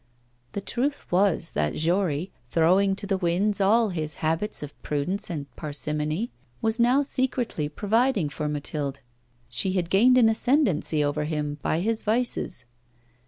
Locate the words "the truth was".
0.53-1.51